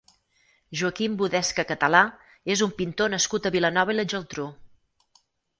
[0.79, 2.01] Joaquim Budesca Català
[2.55, 4.49] és un pintor nascut a Vilanova i la Geltrú.